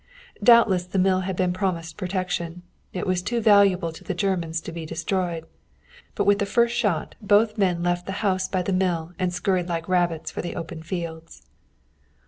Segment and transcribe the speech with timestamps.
[0.41, 2.63] Doubtless the mill had been promised protection.
[2.91, 5.45] It was too valuable to the Germans to be destroyed.
[6.15, 9.69] But with the first shot both men left the house by the mill and scurried
[9.69, 11.43] like rabbits for the open fields.